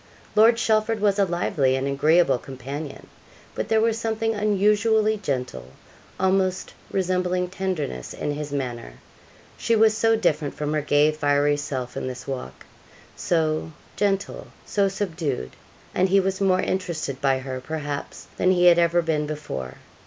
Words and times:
Lord 0.35 0.55
Chelford 0.57 0.99
was 0.99 1.19
a 1.19 1.25
lively 1.25 1.75
and 1.75 1.85
agreeable 1.87 2.39
companion; 2.39 3.05
but 3.53 3.67
there 3.69 3.79
was 3.79 3.99
something 3.99 4.33
unusually 4.33 5.15
gentle, 5.15 5.67
almost 6.19 6.73
resembling 6.91 7.49
tenderness, 7.51 8.11
in 8.11 8.31
his 8.31 8.51
manner. 8.51 8.93
She 9.59 9.75
was 9.75 9.95
so 9.95 10.15
different 10.15 10.55
from 10.55 10.73
her 10.73 10.81
gay, 10.81 11.11
fiery 11.11 11.55
self 11.55 11.95
in 11.95 12.07
this 12.07 12.27
walk 12.27 12.65
so 13.15 13.73
gentle; 13.95 14.47
so 14.65 14.87
subdued 14.87 15.51
and 15.93 16.09
he 16.09 16.19
was 16.19 16.41
more 16.41 16.61
interested 16.61 17.21
by 17.21 17.37
her, 17.37 17.61
perhaps, 17.61 18.25
than 18.37 18.49
he 18.49 18.65
had 18.65 18.79
ever 18.79 19.03
been 19.03 19.27
before. 19.27 19.75